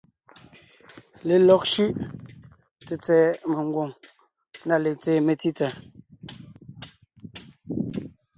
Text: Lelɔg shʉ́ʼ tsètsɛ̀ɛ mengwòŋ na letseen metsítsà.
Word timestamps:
Lelɔg 1.27 1.61
shʉ́ʼ 1.71 1.95
tsètsɛ̀ɛ 2.85 3.27
mengwòŋ 3.51 3.89
na 4.67 4.75
letseen 4.83 5.23
metsítsà. 5.25 5.67